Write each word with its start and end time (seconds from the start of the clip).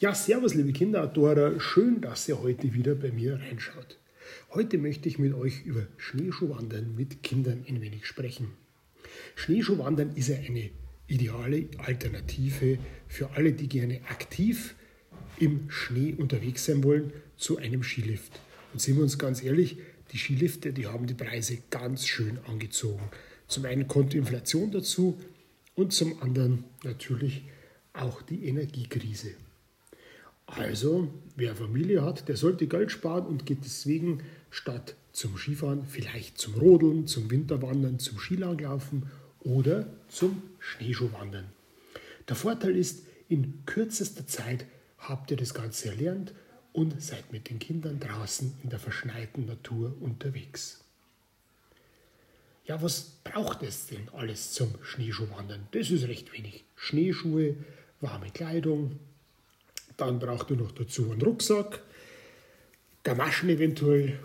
Ja, 0.00 0.14
servus 0.14 0.54
liebe 0.54 0.72
Kinderoutdoorer, 0.72 1.60
schön, 1.60 2.00
dass 2.00 2.26
ihr 2.26 2.40
heute 2.40 2.72
wieder 2.72 2.94
bei 2.94 3.12
mir 3.12 3.38
reinschaut. 3.38 3.98
Heute 4.54 4.78
möchte 4.78 5.10
ich 5.10 5.18
mit 5.18 5.34
euch 5.34 5.66
über 5.66 5.86
Schneeschuhwandern 5.98 6.96
mit 6.96 7.22
Kindern 7.22 7.66
ein 7.68 7.82
wenig 7.82 8.06
sprechen. 8.06 8.50
Schneeschuhwandern 9.34 10.16
ist 10.16 10.28
ja 10.28 10.36
eine 10.36 10.70
ideale 11.06 11.68
Alternative 11.76 12.78
für 13.08 13.28
alle, 13.32 13.52
die 13.52 13.68
gerne 13.68 14.00
aktiv 14.08 14.74
im 15.38 15.68
Schnee 15.68 16.14
unterwegs 16.16 16.64
sein 16.64 16.82
wollen, 16.82 17.12
zu 17.36 17.58
einem 17.58 17.82
Skilift. 17.82 18.40
Und 18.72 18.80
sind 18.80 18.96
wir 18.96 19.02
uns 19.02 19.18
ganz 19.18 19.42
ehrlich, 19.42 19.76
die 20.12 20.16
Skilifte, 20.16 20.72
die 20.72 20.86
haben 20.86 21.08
die 21.08 21.12
Preise 21.12 21.58
ganz 21.68 22.06
schön 22.06 22.38
angezogen. 22.46 23.02
Zum 23.48 23.66
einen 23.66 23.86
kommt 23.86 24.14
Inflation 24.14 24.70
dazu 24.70 25.20
und 25.74 25.92
zum 25.92 26.22
anderen 26.22 26.64
natürlich 26.84 27.42
auch 27.92 28.22
die 28.22 28.46
Energiekrise. 28.46 29.32
Also, 30.56 31.08
wer 31.36 31.54
Familie 31.54 32.02
hat, 32.02 32.28
der 32.28 32.36
sollte 32.36 32.66
Geld 32.66 32.90
sparen 32.90 33.26
und 33.26 33.46
geht 33.46 33.64
deswegen 33.64 34.22
statt 34.50 34.96
zum 35.12 35.36
Skifahren 35.36 35.86
vielleicht 35.86 36.38
zum 36.38 36.54
Rodeln, 36.54 37.06
zum 37.06 37.30
Winterwandern, 37.30 37.98
zum 37.98 38.18
Skilanglaufen 38.18 39.06
oder 39.40 39.86
zum 40.08 40.42
Schneeschuhwandern. 40.58 41.46
Der 42.28 42.36
Vorteil 42.36 42.76
ist, 42.76 43.04
in 43.28 43.64
kürzester 43.64 44.26
Zeit 44.26 44.66
habt 44.98 45.30
ihr 45.30 45.36
das 45.36 45.54
Ganze 45.54 45.88
erlernt 45.88 46.34
und 46.72 47.00
seid 47.00 47.32
mit 47.32 47.48
den 47.48 47.58
Kindern 47.58 48.00
draußen 48.00 48.52
in 48.62 48.70
der 48.70 48.78
verschneiten 48.78 49.46
Natur 49.46 49.96
unterwegs. 50.00 50.84
Ja, 52.66 52.82
was 52.82 53.18
braucht 53.24 53.62
es 53.62 53.86
denn 53.86 54.08
alles 54.12 54.52
zum 54.52 54.74
Schneeschuhwandern? 54.82 55.66
Das 55.72 55.90
ist 55.90 56.06
recht 56.06 56.32
wenig. 56.32 56.64
Schneeschuhe, 56.76 57.56
warme 58.00 58.30
Kleidung, 58.30 58.98
dann 59.96 60.18
braucht 60.18 60.50
ihr 60.50 60.56
noch 60.56 60.72
dazu 60.72 61.10
einen 61.10 61.22
Rucksack, 61.22 61.82
Gamaschen 63.02 63.48
eventuell, 63.48 64.18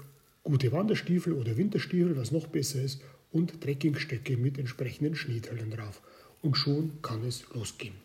gute 0.44 0.72
Wanderstiefel 0.72 1.34
oder 1.34 1.58
Winterstiefel, 1.58 2.18
was 2.18 2.32
noch 2.32 2.48
besser 2.48 2.82
ist, 2.82 3.02
und 3.32 3.62
Trekkingstöcke 3.62 4.38
mit 4.38 4.58
entsprechenden 4.58 5.16
Schneeteilen 5.16 5.72
drauf. 5.72 6.02
Und 6.42 6.56
schon 6.56 7.02
kann 7.02 7.24
es 7.24 7.46
losgehen. 7.54 7.96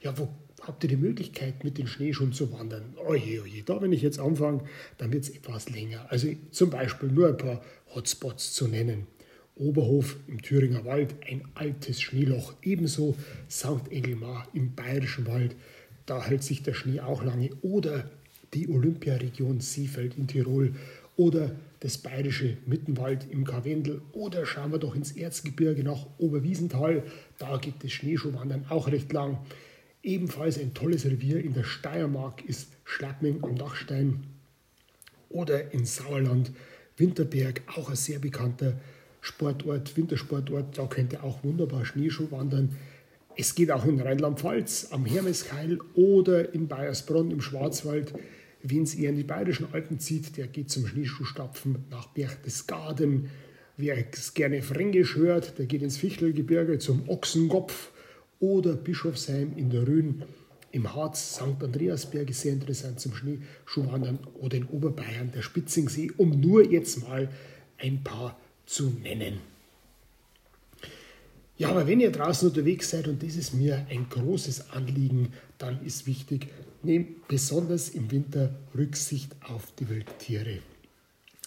Ja, 0.00 0.16
wo 0.18 0.28
habt 0.62 0.82
ihr 0.84 0.88
die 0.88 0.96
Möglichkeit, 0.96 1.64
mit 1.64 1.78
den 1.78 1.86
Schneeschuhen 1.86 2.32
zu 2.32 2.52
wandern? 2.52 2.94
Oje, 2.96 3.42
oje, 3.42 3.62
da 3.64 3.80
wenn 3.80 3.92
ich 3.92 4.02
jetzt 4.02 4.18
anfange, 4.18 4.64
dann 4.98 5.12
wird 5.12 5.24
es 5.24 5.30
etwas 5.30 5.70
länger. 5.70 6.06
Also 6.08 6.28
zum 6.50 6.70
Beispiel 6.70 7.10
nur 7.10 7.28
ein 7.28 7.36
paar 7.36 7.62
Hotspots 7.94 8.54
zu 8.54 8.68
nennen. 8.68 9.06
Oberhof 9.54 10.16
im 10.28 10.40
Thüringer 10.40 10.84
Wald, 10.84 11.14
ein 11.28 11.42
altes 11.54 12.00
Schneeloch. 12.00 12.54
Ebenso 12.62 13.16
St. 13.50 13.90
Engelmar 13.90 14.48
im 14.54 14.74
Bayerischen 14.74 15.26
Wald, 15.26 15.54
da 16.06 16.22
hält 16.22 16.42
sich 16.42 16.62
der 16.62 16.74
Schnee 16.74 17.00
auch 17.00 17.22
lange. 17.22 17.50
Oder 17.62 18.10
die 18.54 18.68
Olympiaregion 18.68 19.60
Seefeld 19.60 20.16
in 20.18 20.26
Tirol 20.26 20.74
oder 21.16 21.52
das 21.80 21.98
bayerische 21.98 22.56
Mittenwald 22.66 23.26
im 23.30 23.44
Karwendel 23.44 24.02
oder 24.12 24.46
schauen 24.46 24.72
wir 24.72 24.78
doch 24.78 24.94
ins 24.94 25.12
Erzgebirge 25.12 25.82
nach 25.82 26.06
Oberwiesenthal, 26.18 27.02
da 27.38 27.56
geht 27.56 27.82
das 27.82 27.92
Schneeschuhwandern 27.92 28.66
auch 28.68 28.88
recht 28.88 29.12
lang. 29.12 29.38
Ebenfalls 30.02 30.58
ein 30.58 30.74
tolles 30.74 31.04
Revier 31.04 31.42
in 31.44 31.54
der 31.54 31.64
Steiermark 31.64 32.44
ist 32.44 32.68
Schlackming 32.84 33.42
am 33.42 33.56
Dachstein 33.56 34.24
oder 35.28 35.72
in 35.72 35.84
Sauerland 35.84 36.52
Winterberg, 36.96 37.62
auch 37.76 37.90
ein 37.90 37.96
sehr 37.96 38.18
bekannter 38.18 38.74
Sportort, 39.20 39.96
Wintersportort, 39.96 40.76
da 40.76 40.86
könnt 40.86 41.12
ihr 41.12 41.24
auch 41.24 41.42
wunderbar 41.42 41.84
Schneeschuh 41.84 42.30
wandern. 42.30 42.76
Es 43.36 43.54
geht 43.54 43.70
auch 43.70 43.86
in 43.86 44.00
Rheinland-Pfalz 44.00 44.88
am 44.90 45.06
Hermeskeil 45.06 45.78
oder 45.94 46.54
in 46.54 46.68
Bayersbronn 46.68 47.30
im 47.30 47.40
Schwarzwald. 47.40 48.12
Wen 48.62 48.82
es 48.82 48.94
eher 48.94 49.10
in 49.10 49.16
die 49.16 49.24
bayerischen 49.24 49.72
Alpen 49.72 49.98
zieht, 49.98 50.36
der 50.36 50.46
geht 50.46 50.70
zum 50.70 50.86
Schneeschuhstapfen 50.86 51.84
nach 51.90 52.08
Berchtesgaden. 52.08 53.30
Wer 53.78 53.96
es 54.12 54.34
gerne 54.34 54.60
fränkisch 54.60 55.16
hört, 55.16 55.58
der 55.58 55.66
geht 55.66 55.82
ins 55.82 55.96
Fichtelgebirge 55.96 56.78
zum 56.78 57.08
Ochsenkopf 57.08 57.90
oder 58.38 58.74
Bischofsheim 58.74 59.54
in 59.56 59.70
der 59.70 59.88
Rhön. 59.88 60.22
Im 60.70 60.94
Harz, 60.94 61.36
St. 61.36 61.62
Andreasberg 61.62 62.30
ist 62.30 62.42
sehr 62.42 62.52
interessant 62.52 63.00
zum 63.00 63.14
Schneeschuhwandern 63.14 64.18
oder 64.40 64.58
in 64.58 64.66
Oberbayern 64.66 65.32
der 65.34 65.42
Spitzingsee, 65.42 66.10
um 66.16 66.38
nur 66.38 66.70
jetzt 66.70 67.08
mal 67.08 67.30
ein 67.78 68.04
paar 68.04 68.38
zu 68.66 68.90
nennen. 69.02 69.51
Ja, 71.62 71.68
aber 71.68 71.86
wenn 71.86 72.00
ihr 72.00 72.10
draußen 72.10 72.48
unterwegs 72.48 72.90
seid, 72.90 73.06
und 73.06 73.22
das 73.22 73.36
ist 73.36 73.54
mir 73.54 73.86
ein 73.88 74.08
großes 74.08 74.70
Anliegen, 74.70 75.32
dann 75.58 75.80
ist 75.84 76.08
wichtig, 76.08 76.48
nehmt 76.82 77.28
besonders 77.28 77.90
im 77.90 78.10
Winter 78.10 78.52
Rücksicht 78.76 79.36
auf 79.48 79.72
die 79.78 79.88
Wildtiere. 79.88 80.58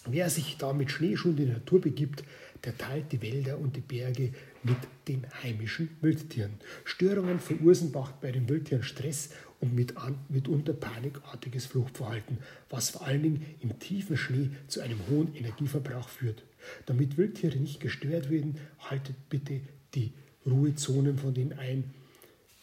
Wer 0.05 0.29
sich 0.29 0.55
da 0.55 0.71
mit 0.71 0.89
Schneeschuhen 0.89 1.37
in 1.37 1.47
die 1.47 1.51
Natur 1.51 1.81
begibt, 1.81 2.23
der 2.63 2.77
teilt 2.77 3.11
die 3.11 3.21
Wälder 3.21 3.57
und 3.57 3.75
die 3.75 3.81
Berge 3.81 4.31
mit 4.63 4.77
den 5.09 5.25
heimischen 5.43 5.89
Wildtieren. 5.99 6.53
Störungen 6.85 7.41
verursachen 7.41 8.13
bei 8.21 8.31
den 8.31 8.47
Wildtieren 8.47 8.83
Stress 8.83 9.31
und 9.59 9.75
mit 9.75 9.97
an, 9.97 10.17
mitunter 10.29 10.71
panikartiges 10.71 11.65
Fluchtverhalten, 11.65 12.37
was 12.69 12.91
vor 12.91 13.05
allen 13.05 13.21
Dingen 13.21 13.45
im 13.59 13.79
tiefen 13.79 14.15
Schnee 14.15 14.51
zu 14.69 14.79
einem 14.79 14.99
hohen 15.09 15.35
Energieverbrauch 15.35 16.07
führt. 16.07 16.43
Damit 16.85 17.17
Wildtiere 17.17 17.57
nicht 17.57 17.81
gestört 17.81 18.29
werden, 18.29 18.55
haltet 18.79 19.17
bitte 19.29 19.59
die 19.95 20.11
Ruhezonen 20.45 21.17
von 21.17 21.33
denen 21.33 21.53
ein, 21.53 21.93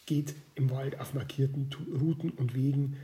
geht 0.05 0.33
im 0.55 0.69
Wald 0.69 0.99
auf 0.99 1.13
markierten 1.13 1.69
Routen 1.99 2.31
und 2.31 2.53
Wegen 2.53 2.97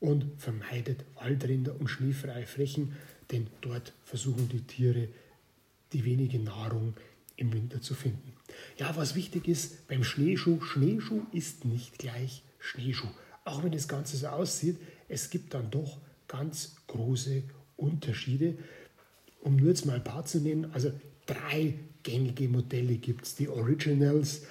und 0.00 0.26
vermeidet 0.38 1.04
Waldränder 1.16 1.78
und 1.78 1.88
schneefreie 1.88 2.46
Flächen, 2.46 2.94
denn 3.30 3.48
dort 3.60 3.92
versuchen 4.04 4.48
die 4.48 4.62
Tiere 4.62 5.08
die 5.92 6.04
wenige 6.04 6.38
Nahrung 6.38 6.94
im 7.36 7.52
Winter 7.52 7.80
zu 7.80 7.94
finden. 7.94 8.32
Ja, 8.78 8.96
was 8.96 9.14
wichtig 9.14 9.48
ist 9.48 9.86
beim 9.88 10.04
Schneeschuh, 10.04 10.60
Schneeschuh 10.60 11.22
ist 11.32 11.64
nicht 11.64 11.98
gleich 11.98 12.42
Schneeschuh. 12.58 13.08
Auch 13.44 13.62
wenn 13.62 13.72
das 13.72 13.88
Ganze 13.88 14.16
so 14.16 14.28
aussieht, 14.28 14.76
es 15.08 15.30
gibt 15.30 15.54
dann 15.54 15.70
doch 15.70 15.98
ganz 16.26 16.76
große 16.86 17.42
Unterschiede. 17.76 18.58
Um 19.40 19.56
nur 19.56 19.68
jetzt 19.68 19.86
mal 19.86 19.96
ein 19.96 20.04
paar 20.04 20.24
zu 20.24 20.40
nennen, 20.40 20.70
also 20.72 20.92
drei 21.26 21.74
gängige 22.02 22.48
Modelle 22.48 22.96
gibt 22.96 23.24
es. 23.24 23.34
Die 23.34 23.48
Originals, 23.48 24.42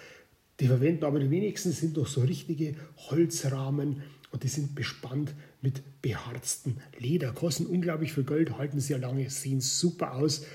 die 0.59 0.67
verwenden 0.67 1.05
aber 1.05 1.19
die 1.19 1.29
wenigsten, 1.29 1.71
sind 1.71 1.97
doch 1.97 2.07
so 2.07 2.21
richtige 2.21 2.75
Holzrahmen 3.09 4.01
und 4.31 4.43
die 4.43 4.47
sind 4.47 4.75
bespannt 4.75 5.33
mit 5.61 5.81
beharztem 6.01 6.77
Leder. 6.99 7.31
Kosten 7.31 7.65
unglaublich 7.65 8.13
viel 8.13 8.23
Geld, 8.23 8.57
halten 8.57 8.79
sehr 8.79 8.97
lange, 8.97 9.29
sehen 9.29 9.61
super 9.61 10.13
aus, 10.15 10.45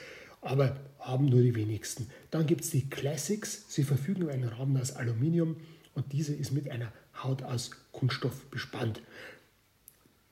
aber 0.41 0.76
haben 0.98 1.26
nur 1.26 1.42
die 1.42 1.54
wenigsten. 1.54 2.08
Dann 2.30 2.47
gibt 2.47 2.62
es 2.62 2.70
die 2.70 2.88
Classics, 2.88 3.64
sie 3.69 3.84
verfügen 3.84 4.22
über 4.22 4.32
einen 4.32 4.48
Rahmen 4.48 4.76
aus 4.76 4.92
Aluminium 4.92 5.56
und 5.94 6.12
diese 6.12 6.34
ist 6.34 6.53
mit 6.53 6.70
einer 6.70 6.92
Haut 7.22 7.42
aus 7.42 7.70
Kunststoff 7.92 8.47
bespannt. 8.50 9.03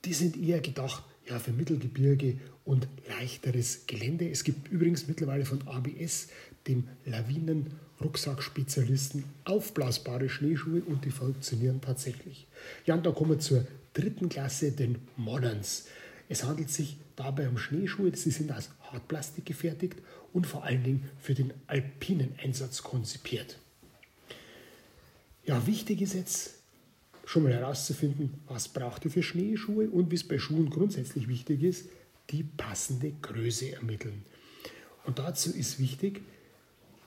Die 0.05 0.15
sind 0.15 0.37
eher 0.37 0.61
gedacht 0.61 1.05
ja, 1.31 1.39
für 1.39 1.53
Mittelgebirge 1.53 2.37
und 2.65 2.89
leichteres 3.09 3.87
Gelände. 3.87 4.29
Es 4.29 4.45
gibt 4.45 4.69
übrigens 4.69 5.09
mittlerweile 5.09 5.47
von 5.47 5.67
ABS, 5.67 6.29
dem 6.67 6.85
Lawinen-Rucksack-Spezialisten, 7.07 9.25
aufblasbare 9.45 10.29
Schneeschuhe 10.29 10.83
und 10.83 11.03
die 11.05 11.11
funktionieren 11.11 11.81
tatsächlich. 11.81 12.47
Ja, 12.85 12.95
und 12.95 13.07
dann 13.07 13.15
kommen 13.15 13.31
wir 13.31 13.39
zur 13.39 13.67
dritten 13.95 14.29
Klasse, 14.29 14.73
den 14.73 14.99
Moderns. 15.17 15.87
Es 16.29 16.45
handelt 16.45 16.69
sich 16.71 16.99
dabei 17.17 17.49
um 17.49 17.57
Schneeschuhe, 17.59 18.15
sie 18.15 18.31
sind 18.31 18.53
aus 18.53 18.71
Hartplastik 18.83 19.47
gefertigt 19.47 19.97
und 20.33 20.47
vor 20.47 20.63
allen 20.65 20.85
Dingen 20.85 21.09
für 21.21 21.35
den 21.35 21.53
alpinen 21.67 22.35
Einsatz 22.43 22.83
konzipiert. 22.83 23.59
Ja, 25.45 25.67
wichtig 25.67 26.01
ist 26.03 26.15
jetzt, 26.15 26.60
schon 27.31 27.45
mal 27.45 27.53
herauszufinden, 27.53 28.35
was 28.49 28.67
braucht 28.67 29.05
ihr 29.05 29.11
für 29.13 29.23
Schneeschuhe 29.23 29.89
und 29.89 30.11
wie 30.11 30.17
es 30.17 30.27
bei 30.27 30.41
Schuhen 30.41 30.69
grundsätzlich 30.69 31.29
wichtig 31.29 31.63
ist, 31.63 31.89
die 32.31 32.43
passende 32.43 33.13
Größe 33.23 33.71
ermitteln. 33.73 34.25
Und 35.05 35.21
dazu 35.21 35.55
ist 35.55 35.79
wichtig, 35.79 36.23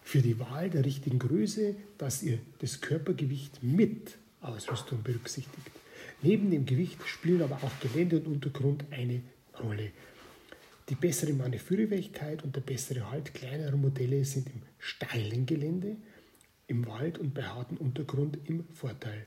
für 0.01 0.21
die 0.21 0.39
Wahl 0.39 0.69
der 0.69 0.85
richtigen 0.85 1.19
Größe, 1.19 1.75
dass 1.97 2.23
ihr 2.23 2.39
das 2.59 2.79
Körpergewicht 2.79 3.63
mit 3.63 4.15
Ausrüstung 4.39 5.03
berücksichtigt. 5.03 5.71
Neben 6.21 6.51
dem 6.51 6.65
Gewicht 6.65 7.05
spielen 7.05 7.41
aber 7.41 7.57
auch 7.57 7.79
Gelände 7.81 8.15
und 8.19 8.27
Untergrund 8.27 8.85
eine 8.91 9.21
Rolle. 9.61 9.91
Die 10.87 10.95
bessere 10.95 11.33
Manövrierfähigkeit 11.33 12.45
und 12.45 12.55
der 12.55 12.61
bessere 12.61 13.11
Halt 13.11 13.33
kleinerer 13.33 13.75
Modelle 13.75 14.23
sind 14.23 14.47
im 14.47 14.61
steilen 14.79 15.45
Gelände, 15.45 15.97
im 16.67 16.87
Wald 16.87 17.17
und 17.17 17.33
bei 17.33 17.43
hartem 17.43 17.75
Untergrund 17.75 18.37
im 18.45 18.63
Vorteil. 18.73 19.25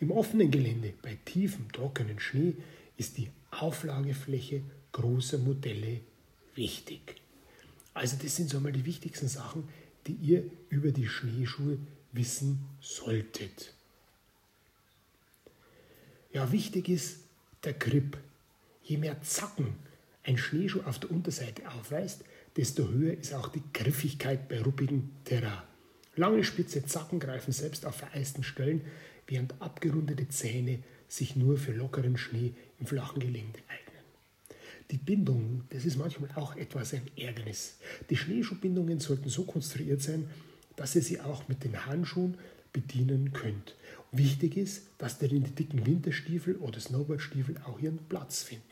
Im 0.00 0.10
offenen 0.10 0.50
Gelände 0.50 0.94
bei 1.02 1.18
tiefem, 1.24 1.70
trockenen 1.72 2.20
Schnee 2.20 2.54
ist 2.96 3.18
die 3.18 3.30
Auflagefläche 3.50 4.62
großer 4.92 5.38
Modelle 5.38 6.00
wichtig. 6.54 7.20
Also 7.94 8.16
das 8.22 8.36
sind 8.36 8.50
so 8.50 8.60
mal 8.60 8.72
die 8.72 8.84
wichtigsten 8.84 9.28
Sachen, 9.28 9.68
die 10.06 10.14
ihr 10.14 10.44
über 10.68 10.92
die 10.92 11.08
Schneeschuhe 11.08 11.78
wissen 12.12 12.60
solltet. 12.80 13.72
Ja, 16.32 16.52
wichtig 16.52 16.88
ist, 16.88 17.20
der 17.64 17.72
Grip. 17.72 18.18
Je 18.82 18.98
mehr 18.98 19.20
Zacken 19.22 19.74
ein 20.22 20.36
Schneeschuh 20.36 20.82
auf 20.82 20.98
der 20.98 21.10
Unterseite 21.10 21.68
aufweist, 21.70 22.24
desto 22.56 22.88
höher 22.88 23.14
ist 23.14 23.32
auch 23.32 23.48
die 23.48 23.62
Griffigkeit 23.72 24.48
bei 24.48 24.60
ruppigem 24.60 25.10
Terrain. 25.24 25.62
Lange 26.16 26.44
spitze 26.44 26.84
Zacken 26.84 27.20
greifen 27.20 27.52
selbst 27.52 27.84
auf 27.86 27.96
vereisten 27.96 28.42
Stellen, 28.42 28.82
während 29.26 29.60
abgerundete 29.60 30.28
Zähne 30.28 30.80
sich 31.08 31.36
nur 31.36 31.56
für 31.56 31.72
lockeren 31.72 32.16
Schnee 32.16 32.54
im 32.78 32.86
flachen 32.86 33.20
Gelände 33.20 33.60
eignen. 33.68 33.86
Die 34.90 34.98
Bindung, 34.98 35.64
das 35.70 35.84
ist 35.84 35.96
manchmal 35.96 36.30
auch 36.36 36.56
etwas 36.56 36.94
ein 36.94 37.10
Ärgernis. 37.16 37.78
Die 38.08 38.16
Schneeschuhbindungen 38.16 39.00
sollten 39.00 39.28
so 39.28 39.44
konstruiert 39.44 40.00
sein, 40.00 40.28
dass 40.76 40.94
ihr 40.94 41.02
sie 41.02 41.20
auch 41.20 41.48
mit 41.48 41.64
den 41.64 41.86
Handschuhen 41.86 42.36
bedienen 42.72 43.32
könnt. 43.32 43.74
Wichtig 44.12 44.56
ist, 44.56 44.82
dass 44.98 45.18
die 45.18 45.40
dicken 45.40 45.86
Winterstiefel 45.86 46.56
oder 46.56 46.78
Snowboardstiefel 46.78 47.56
auch 47.64 47.80
ihren 47.80 47.98
Platz 48.08 48.42
finden. 48.42 48.64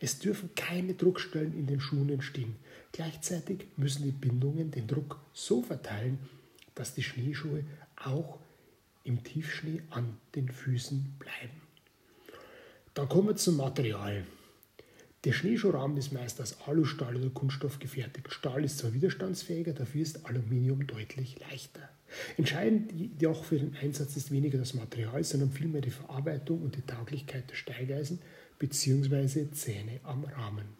Es 0.00 0.18
dürfen 0.18 0.50
keine 0.54 0.94
Druckstellen 0.94 1.56
in 1.58 1.66
den 1.66 1.80
Schuhen 1.80 2.10
entstehen. 2.10 2.56
Gleichzeitig 2.92 3.66
müssen 3.76 4.04
die 4.04 4.12
Bindungen 4.12 4.70
den 4.70 4.86
Druck 4.86 5.20
so 5.32 5.62
verteilen, 5.62 6.18
dass 6.74 6.94
die 6.94 7.02
Schneeschuhe 7.02 7.64
auch 7.96 8.38
im 9.04 9.22
Tiefschnee 9.24 9.82
an 9.90 10.16
den 10.34 10.48
Füßen 10.48 11.16
bleiben. 11.18 11.60
Dann 12.94 13.08
kommen 13.08 13.28
wir 13.28 13.36
zum 13.36 13.56
Material. 13.56 14.26
Der 15.24 15.32
Schneeschuhrahmen 15.32 15.96
ist 15.98 16.12
meist 16.12 16.40
aus 16.40 16.56
Alu, 16.66 16.84
Stahl 16.84 17.16
oder 17.16 17.28
Kunststoff 17.28 17.78
gefertigt. 17.78 18.32
Stahl 18.32 18.64
ist 18.64 18.78
zwar 18.78 18.94
widerstandsfähiger, 18.94 19.74
dafür 19.74 20.02
ist 20.02 20.24
Aluminium 20.24 20.86
deutlich 20.86 21.38
leichter. 21.40 21.88
Entscheidend 22.36 22.92
jedoch 22.92 23.44
für 23.44 23.58
den 23.58 23.76
Einsatz 23.76 24.16
ist 24.16 24.30
weniger 24.30 24.58
das 24.58 24.74
Material, 24.74 25.22
sondern 25.22 25.50
vielmehr 25.50 25.82
die 25.82 25.90
Verarbeitung 25.90 26.62
und 26.62 26.76
die 26.76 26.82
Tauglichkeit 26.82 27.50
der 27.50 27.54
Steigeisen 27.54 28.20
bzw. 28.58 29.50
Zähne 29.52 30.00
am 30.02 30.24
Rahmen. 30.24 30.79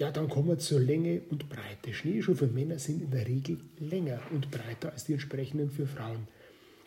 Ja, 0.00 0.10
dann 0.10 0.30
kommen 0.30 0.48
wir 0.48 0.58
zur 0.58 0.80
Länge 0.80 1.20
und 1.28 1.50
Breite. 1.50 1.92
Schneeschuhe 1.92 2.34
für 2.34 2.46
Männer 2.46 2.78
sind 2.78 3.02
in 3.02 3.10
der 3.10 3.28
Regel 3.28 3.58
länger 3.78 4.18
und 4.30 4.50
breiter 4.50 4.90
als 4.92 5.04
die 5.04 5.12
entsprechenden 5.12 5.70
für 5.70 5.86
Frauen, 5.86 6.26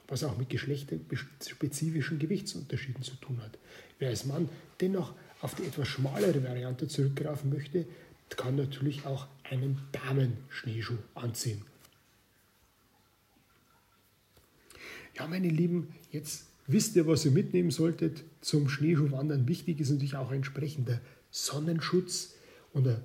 was 0.07 0.23
auch 0.23 0.35
mit 0.35 0.49
geschlechterspezifischen 0.49 2.17
Gewichtsunterschieden 2.17 3.03
zu 3.03 3.13
tun 3.17 3.39
hat. 3.43 3.59
Wer 3.99 4.09
als 4.09 4.25
Mann 4.25 4.49
dennoch 4.81 5.13
auf 5.41 5.53
die 5.53 5.61
etwas 5.61 5.89
schmalere 5.89 6.43
Variante 6.43 6.87
zurückgreifen 6.87 7.51
möchte, 7.51 7.85
kann 8.31 8.55
natürlich 8.55 9.05
auch 9.05 9.27
einen 9.43 9.77
Damenschneeschuh 9.91 10.97
anziehen. 11.13 11.61
Ja, 15.15 15.27
meine 15.27 15.49
Lieben, 15.49 15.93
jetzt 16.11 16.47
wisst 16.65 16.95
ihr, 16.95 17.05
was 17.05 17.25
ihr 17.25 17.31
mitnehmen 17.31 17.69
solltet 17.69 18.23
zum 18.41 18.69
Schneeschuhwandern. 18.69 19.47
Wichtig 19.47 19.79
ist 19.81 19.91
natürlich 19.91 20.15
auch 20.15 20.31
ein 20.31 20.37
entsprechender 20.37 20.99
Sonnenschutz 21.29 22.33
und 22.73 22.87
eine 22.87 23.01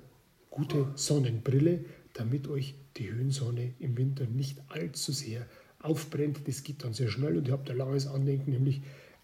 gute 0.49 0.87
Sonnenbrille, 0.95 1.85
damit 2.13 2.47
euch 2.47 2.75
die 2.97 3.11
Höhensonne 3.11 3.73
im 3.79 3.97
Winter 3.97 4.25
nicht 4.25 4.61
allzu 4.67 5.11
sehr 5.11 5.45
aufbrennt. 5.79 6.47
Das 6.47 6.63
geht 6.63 6.83
dann 6.83 6.93
sehr 6.93 7.09
schnell 7.09 7.37
und 7.37 7.47
ihr 7.47 7.53
habt 7.53 7.69
ein 7.69 7.77
langes 7.77 8.07
Andenken, 8.07 8.51
nämlich 8.51 8.81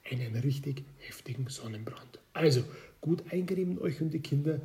einen 0.10 0.36
richtig 0.36 0.84
heftigen 0.98 1.48
Sonnenbrand. 1.50 2.20
Also 2.34 2.64
gut 3.02 3.24
eingerieben 3.32 3.80
euch 3.80 4.02
und 4.02 4.12
die 4.12 4.20
Kinder, 4.20 4.62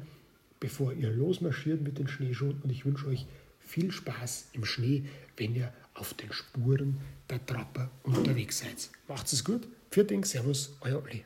bevor 0.60 0.92
ihr 0.92 1.10
losmarschiert 1.10 1.80
mit 1.80 1.98
den 1.98 2.08
Schneeschuhen 2.08 2.60
und 2.62 2.70
ich 2.70 2.84
wünsche 2.84 3.06
euch 3.06 3.26
viel 3.58 3.90
Spaß 3.90 4.50
im 4.52 4.64
Schnee, 4.64 5.04
wenn 5.36 5.54
ihr 5.54 5.72
auf 5.94 6.14
den 6.14 6.32
Spuren 6.32 6.98
der 7.28 7.44
Trapper 7.44 7.90
unterwegs 8.02 8.58
seid. 8.58 8.90
Macht's 9.08 9.32
es 9.32 9.44
gut. 9.44 9.66
Dank, 9.90 10.26
Servus, 10.26 10.76
euer 10.82 11.02
Olli. 11.02 11.24